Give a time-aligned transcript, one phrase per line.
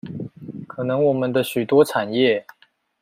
[0.67, 2.43] 可能我們的許多產業